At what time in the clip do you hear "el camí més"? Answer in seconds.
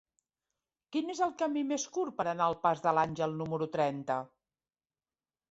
1.25-1.85